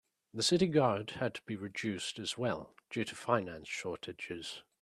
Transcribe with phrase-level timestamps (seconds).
[0.33, 4.63] The city guard had to be reduced as well due to finance shortages.